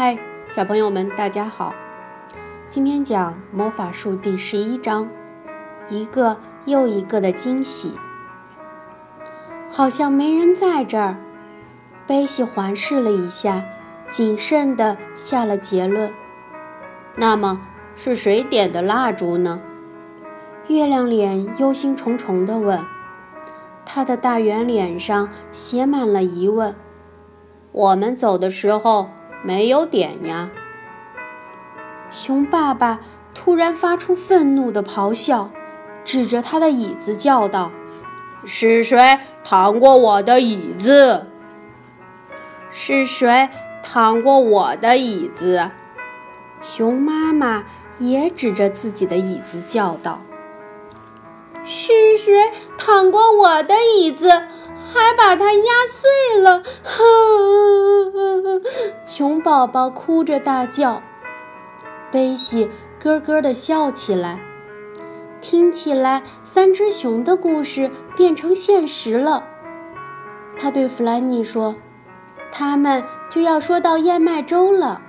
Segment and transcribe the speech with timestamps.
[0.00, 0.16] 嗨，
[0.48, 1.74] 小朋友们，大家好！
[2.68, 5.08] 今天讲魔法术第十一章，
[5.88, 6.36] 一个
[6.66, 7.96] 又一个的惊喜。
[9.68, 11.16] 好像没人在这儿。
[12.06, 13.64] 贝西环视了一下，
[14.08, 16.12] 谨慎地下了结论。
[17.16, 17.60] 那么
[17.96, 19.60] 是谁点的蜡烛呢？
[20.68, 22.78] 月亮脸忧心忡忡地问。
[23.84, 26.76] 他的大圆脸上写满了疑问。
[27.72, 29.08] 我们走的时候。
[29.48, 30.50] 没有点呀！
[32.10, 33.00] 熊爸爸
[33.32, 35.50] 突然发出愤怒的咆哮，
[36.04, 37.72] 指着他的椅子叫道
[38.44, 41.28] ：“是谁躺过我的椅子？
[42.70, 43.48] 是谁
[43.82, 45.70] 躺过我的椅子？”
[46.60, 47.64] 熊妈妈
[47.96, 50.20] 也指着自己的椅子叫道
[51.64, 54.42] ：“是谁躺过我的椅子？”
[54.92, 56.62] 还把它压碎了！
[59.06, 61.02] 熊宝宝哭着大叫，
[62.10, 64.40] 贝西咯咯地笑起来。
[65.40, 69.44] 听起来，三只熊的故事变成现实了。
[70.58, 71.76] 他对弗兰妮说
[72.50, 75.00] ：“他们就要说到燕麦粥了。”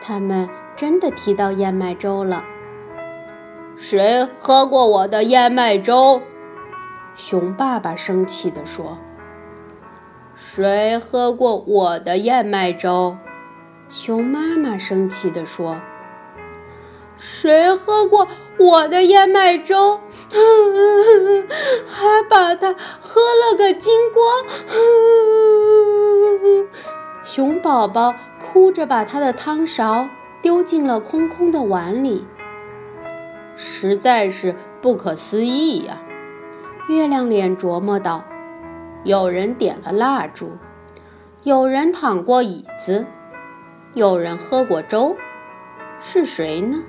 [0.00, 2.44] 他们真的提到燕麦粥了。
[3.76, 6.22] 谁喝过我的燕麦粥？
[7.20, 8.96] 熊爸爸生气地说
[10.36, 13.16] ：“谁喝过我的燕麦粥？”
[13.90, 15.80] 熊妈妈生气地说
[17.18, 19.98] ：“谁喝过我的燕麦粥？
[21.88, 24.44] 还把它喝了个精光！”
[27.24, 30.08] 熊宝宝哭着把他的汤勺
[30.40, 32.24] 丢进了空空的碗里，
[33.56, 35.98] 实在是不可思议呀！
[36.88, 38.24] 月亮脸琢磨道
[39.04, 40.56] ：“有人点了蜡烛，
[41.42, 43.04] 有人躺过椅子，
[43.92, 45.14] 有人喝过粥，
[46.00, 46.82] 是谁呢？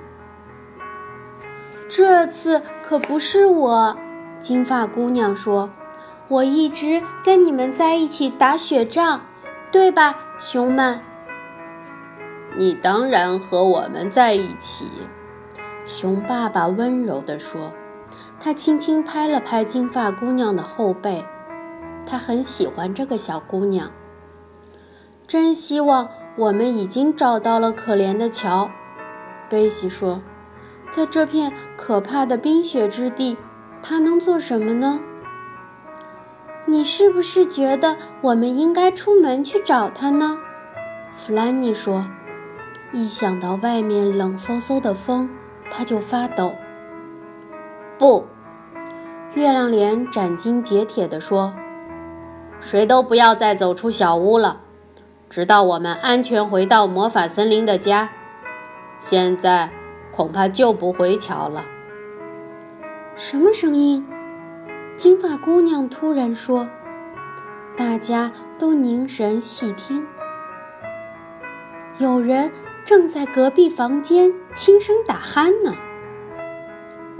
[1.86, 3.96] 这次可不是我。”
[4.40, 5.68] 金发姑娘说
[6.28, 9.20] ：“我一直跟你们在一起打雪仗，
[9.70, 10.98] 对吧，熊们
[12.56, 14.88] ？”“你当然和我们在一起。”
[15.84, 17.70] 熊爸爸温柔地说。
[18.42, 21.22] 他轻轻拍了拍金发姑娘的后背，
[22.06, 23.90] 他很喜欢这个小姑娘。
[25.26, 28.70] 真希望我们已经找到了可怜的乔，
[29.50, 30.22] 贝西说，
[30.90, 33.36] 在这片可怕的冰雪之地，
[33.82, 35.00] 他能做什么呢？
[36.64, 40.38] 你是不是觉得我们应该出门去找他呢？
[41.12, 42.06] 弗兰妮说，
[42.92, 45.28] 一想到外面冷飕飕的风，
[45.70, 46.54] 他就发抖。
[48.00, 48.24] 不，
[49.34, 51.52] 月亮脸斩钉截铁地说
[52.58, 54.62] ：“谁都不要再走出小屋了，
[55.28, 58.08] 直到我们安全回到魔法森林的家。
[59.00, 59.68] 现在
[60.10, 61.66] 恐怕救不回乔了。”
[63.14, 64.08] 什么声音？
[64.96, 66.66] 金发姑娘突然说。
[67.76, 70.06] 大家都凝神细听，
[71.98, 72.50] 有人
[72.82, 75.74] 正在隔壁房间轻声打鼾呢。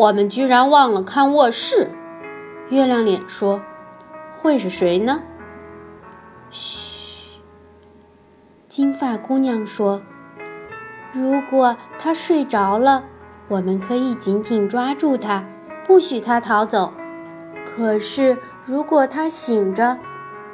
[0.01, 1.91] 我们居然忘了看卧室，
[2.71, 3.61] 月亮脸说
[4.41, 5.23] ：“会是谁呢？”
[6.51, 7.39] 嘘，
[8.67, 10.01] 金发姑娘说
[11.13, 13.05] ：“如果他睡着了，
[13.49, 15.45] 我们可以紧紧抓住他，
[15.87, 16.95] 不许他逃走。
[17.67, 19.99] 可是如果他醒着，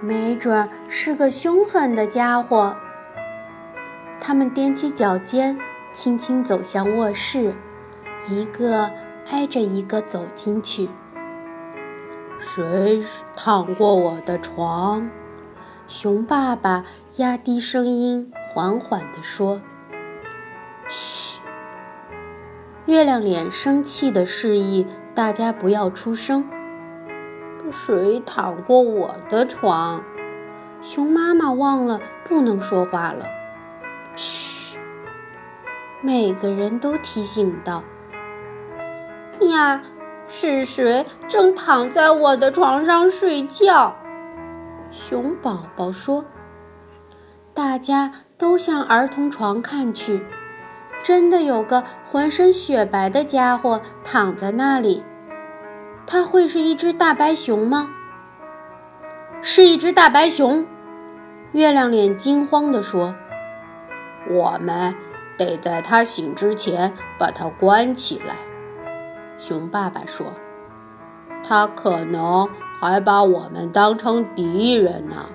[0.00, 2.76] 没准是个凶狠的家伙。”
[4.18, 5.56] 他们踮起脚尖，
[5.92, 7.54] 轻轻走向卧室，
[8.26, 8.90] 一个。
[9.30, 10.88] 挨着一个走进去。
[12.38, 13.02] 谁
[13.34, 15.10] 躺过我的床？
[15.88, 16.84] 熊爸爸
[17.16, 19.60] 压低声音，缓缓地说
[20.88, 21.40] ：“嘘。”
[22.86, 26.48] 月亮脸生气地示意大家不要出声。
[27.72, 30.02] 谁躺过我的床？
[30.82, 33.26] 熊妈妈忘了不能说话了。
[34.14, 34.78] 嘘！
[36.00, 37.82] 每个人都提醒道。
[39.40, 39.82] 呀，
[40.28, 43.94] 是谁正躺在我的床上睡觉？
[44.90, 46.24] 熊宝宝说。
[47.54, 50.26] 大家都向儿童床看去，
[51.02, 55.02] 真的有个浑身雪白的家伙躺在那里。
[56.06, 57.90] 他会是一只大白熊吗？
[59.40, 60.66] 是一只大白熊！
[61.52, 63.14] 月亮脸惊慌地说
[64.28, 64.94] ：“我们
[65.38, 68.36] 得在他醒之前把他关起来。”
[69.38, 70.26] 熊爸爸说
[71.46, 72.48] ：“他可能
[72.80, 75.26] 还把我们当成敌人呢。”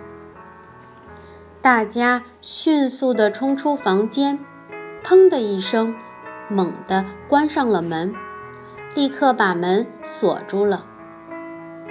[1.62, 4.39] 大家迅速地冲出房间，
[5.03, 5.95] 砰的一声，
[6.50, 8.15] 猛地关上了门，
[8.95, 10.86] 立刻把门锁住了。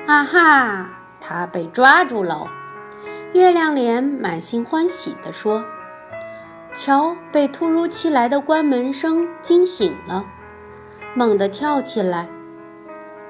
[0.06, 0.90] 啊哈！
[1.20, 2.48] 他被抓住了！
[3.32, 5.64] 月亮脸满心欢喜地说。
[6.74, 10.24] 乔被突如其来的关门声惊醒了，
[11.14, 12.28] 猛地跳起来。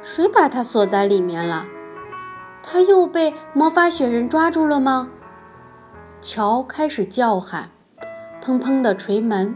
[0.02, 1.66] 谁把他锁在里面了？
[2.62, 5.08] 他又被魔法雪人抓住了吗？
[6.20, 7.70] 乔开始叫喊，
[8.42, 9.54] 砰砰地捶门。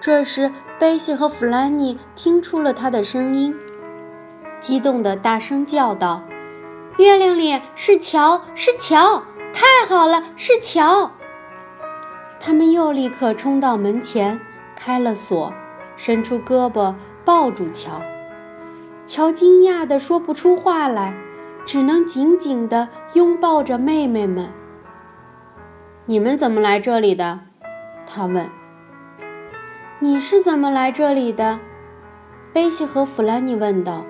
[0.00, 3.54] 这时，贝西和弗兰妮听出了他的声音，
[4.60, 6.22] 激动地大声叫道
[6.98, 9.22] ：“月亮脸是乔，是乔！
[9.52, 11.10] 太好了，是乔！”
[12.38, 14.38] 他们又立刻冲到门前，
[14.76, 15.52] 开了锁，
[15.96, 16.94] 伸出胳膊
[17.26, 18.00] 抱住乔。
[19.04, 21.12] 乔惊讶地说不出话来，
[21.64, 24.52] 只能紧紧地拥抱着妹妹们。
[26.06, 27.40] 你们怎么来这里的？
[28.06, 28.48] 他问。
[29.98, 31.58] 你是怎么来这里的？
[32.52, 34.06] 贝西和弗兰妮问道。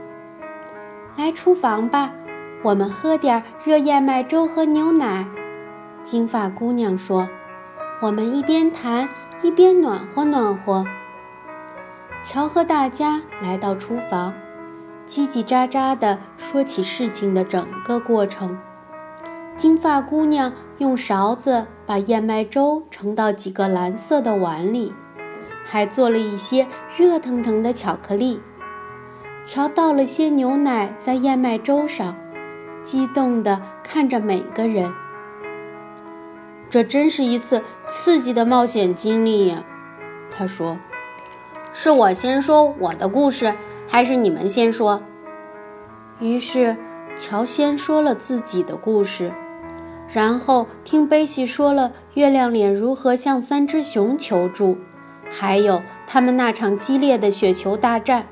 [1.17, 2.13] 来厨房吧，
[2.63, 5.27] 我们喝点热燕麦粥和牛奶。
[6.03, 7.29] 金发姑娘说。
[8.03, 9.09] 我们一边谈
[9.41, 10.85] 一边暖和暖和。
[12.29, 14.35] 乔和大家来到厨房，
[15.07, 18.59] 叽叽喳喳地说起事情的整个过程。
[19.57, 24.93] 金发姑娘用勺子把燕麦粥盛到几个蓝色的碗里，
[25.65, 28.43] 还做了一些热腾腾的巧克力。
[29.45, 32.17] 乔倒了些牛奶在燕麦粥上，
[32.83, 34.93] 激动地看着每个人。
[36.69, 39.63] 这真是一次刺激的冒险经历呀，
[40.29, 40.77] 他说
[41.79, 43.53] ：“是我先说我的故事，
[43.87, 45.03] 还是你们先说？”
[46.19, 46.75] 于是
[47.15, 49.31] 乔先说了自己的故事，
[50.11, 54.79] 然后听贝西说了月亮脸如何向三只熊求助，
[55.31, 58.27] 还有他们那场激烈的雪球大战。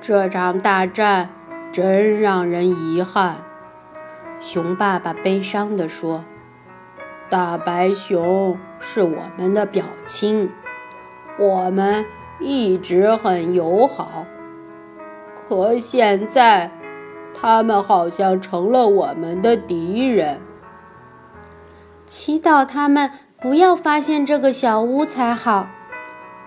[0.00, 1.30] 这场大战
[1.72, 3.38] 真让人遗憾。
[4.38, 6.24] 熊爸爸悲伤地说
[7.28, 10.48] ：“大白熊是我们的表亲，
[11.38, 12.04] 我们
[12.40, 14.26] 一直很友好。
[15.34, 16.70] 可现在，
[17.34, 20.40] 他们好像成了我们的敌人。
[22.06, 25.68] 祈祷他们不要发现这个小屋才好。”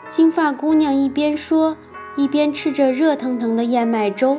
[0.08, 1.78] 金发姑娘一边说，
[2.16, 4.38] 一边吃着热腾腾的燕麦粥。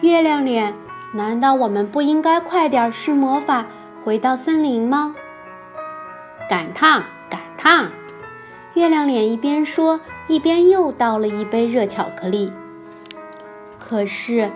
[0.00, 0.74] 月亮脸。
[1.14, 3.66] 难道我们不应该快点施魔法，
[4.02, 5.14] 回到森林吗？
[6.48, 7.90] 赶趟，赶趟！
[8.74, 12.52] 月亮脸一边说，一边又倒了一杯热巧克力。
[13.78, 14.50] 可是，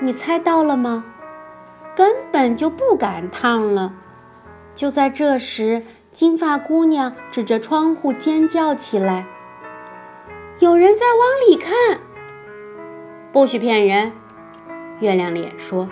[0.00, 1.04] 你猜到了吗？
[1.94, 3.94] 根本就不敢烫了。
[4.74, 5.82] 就在这时，
[6.12, 9.26] 金发姑娘指着窗户尖叫起来
[10.60, 12.00] ：“有人在往里看！
[13.32, 14.12] 不许骗人！”
[15.00, 15.88] 月亮脸说：“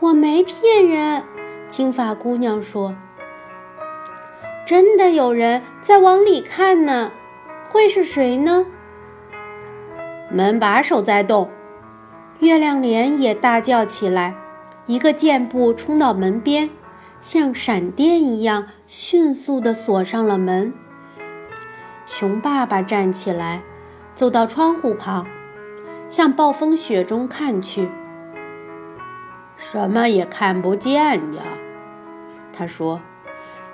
[0.00, 1.22] 我没骗人。”
[1.68, 2.96] 金发姑娘说
[4.68, 7.10] ：“真的有人在往里看呢，
[7.70, 8.66] 会是谁呢？”
[10.30, 11.48] 门把手在动，
[12.40, 14.34] 月亮脸也大叫起来，
[14.84, 16.68] 一个箭步冲到门边，
[17.18, 20.74] 像闪电一样迅速地锁上了门。
[22.04, 23.62] 熊爸爸站起来，
[24.14, 25.26] 走到窗户旁。
[26.10, 27.88] 向暴风雪中看去，
[29.56, 31.42] 什么也看不见呀。
[32.52, 33.00] 他说，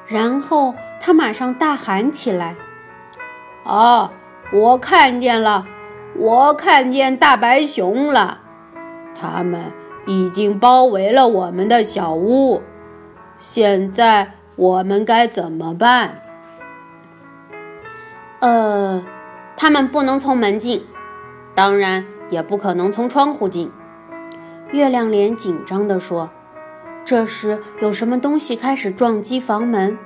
[0.06, 0.74] 然后
[1.06, 2.56] 他马上大喊起来
[3.62, 4.10] ：“啊，
[4.50, 5.66] 我看见了，
[6.16, 8.40] 我看见大白熊了！
[9.14, 9.64] 他们
[10.06, 12.62] 已经包围了我们的小屋，
[13.38, 16.22] 现在我们该怎么办？”
[18.40, 19.04] 呃，
[19.58, 20.86] 他们不能从门进，
[21.54, 22.06] 当然。
[22.30, 23.70] 也不可能从窗户进。
[24.72, 26.30] 月亮脸紧张地说
[27.04, 29.96] ：“这时，有什么东西开始撞击房门，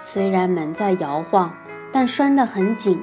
[0.00, 1.52] 虽然门在摇晃，
[1.92, 3.02] 但拴得很紧。”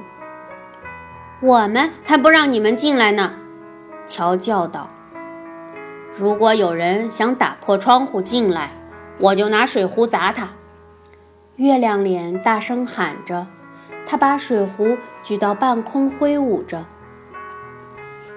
[1.42, 3.34] 我们才不让你们进来呢！
[4.06, 4.88] 乔叫道
[6.16, 8.70] ：“如果有人想打破窗户进来，
[9.18, 10.48] 我就拿水壶砸他！”
[11.56, 13.46] 月亮脸大声喊着，
[14.06, 16.86] 他把水壶举到半空，挥舞着。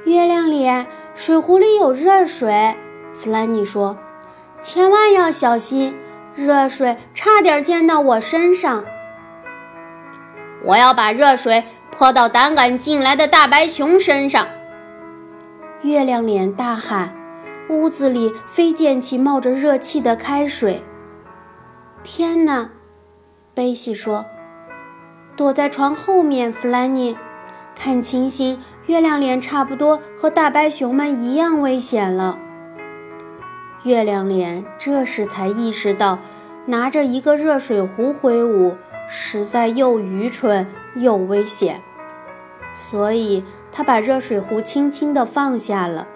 [0.06, 0.86] 月亮脸，
[1.16, 2.76] 水壶里有热水。
[3.14, 3.98] 弗兰妮说
[4.62, 5.96] ：“千万要小心，
[6.36, 8.84] 热水差点溅到我身上。”
[10.64, 14.48] 我要把热水泼到胆敢进来的大白熊身上！
[15.84, 17.16] 月亮脸大喊，
[17.70, 20.84] 屋子里飞溅起冒着热气的开水。
[22.04, 22.70] 天哪！
[23.54, 24.26] 贝西说
[25.38, 27.18] ：“躲在床后面，弗兰尼，
[27.76, 32.38] 看情形，月亮脸差不多和大白熊们一样危险了。”
[33.84, 36.20] 月亮脸这时才意识到，
[36.66, 38.76] 拿着一个热水壶挥舞，
[39.08, 41.82] 实在又愚蠢又危险，
[42.74, 46.08] 所以他把热水壶轻轻地放下了，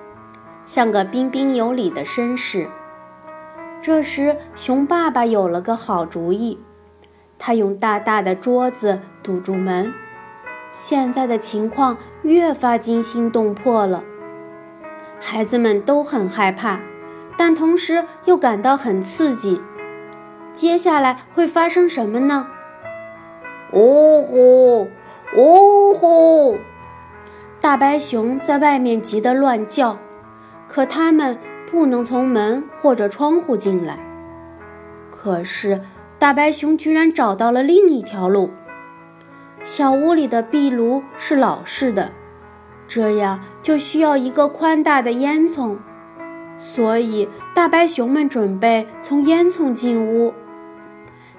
[0.65, 2.70] 像个彬彬有礼的绅士。
[3.82, 6.60] 这时，熊爸爸有了个好主意，
[7.38, 9.93] 他用大大的桌子堵住门。
[10.72, 14.03] 现在的情况越发惊心动魄了，
[15.20, 16.79] 孩子们都很害怕，
[17.45, 19.62] 但同时又感到很刺激。
[20.53, 22.47] 接下来会发生什么呢？
[23.73, 24.88] 呜呼，
[25.35, 26.57] 呜呼！
[27.59, 29.97] 大白熊在外面急得乱叫，
[30.69, 31.38] 可它们。
[31.69, 33.97] 不能从门或者窗户进来。
[35.09, 35.81] 可是
[36.19, 38.51] 大白熊居然找到了另一条路。
[39.63, 42.12] 小屋里的壁炉是老式的，
[42.88, 45.77] 这样就需要一个宽大的烟囱，
[46.57, 50.33] 所以大白熊们准备从烟囱进屋。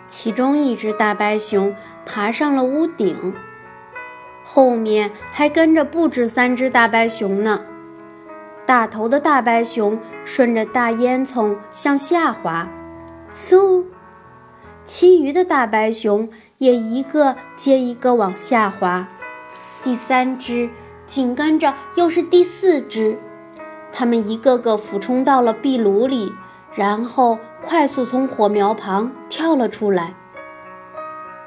[0.07, 3.35] 其中一只大白熊爬上了屋顶，
[4.45, 7.65] 后面还跟着不止三只大白熊呢。
[8.67, 12.69] 大头的大白熊顺着大烟囱向下滑，
[13.31, 13.85] 嗖！
[14.85, 16.29] 其余的大白熊
[16.59, 19.09] 也一个接一个往下滑。
[19.83, 20.69] 第三只
[21.07, 23.19] 紧跟着又是第四只，
[23.97, 26.35] 它们一个个俯冲到了壁炉里，
[26.75, 30.15] 然后快速从火苗旁跳了出来。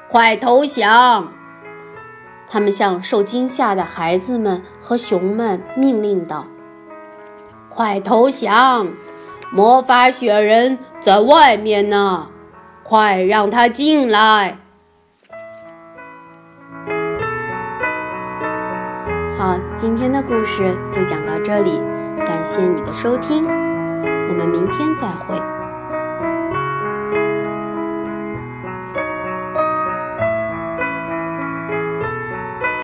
[0.08, 1.28] 快投降！
[2.48, 6.46] 他们向受惊吓的孩子们和熊们命令道。
[7.68, 8.88] 快投降！
[9.52, 12.30] 魔法雪人在外面呢，
[12.82, 14.56] 快让他进来！
[19.38, 21.80] 好，今天的故事就讲到这里，
[22.26, 25.37] 感谢你的收听，我们明天再会。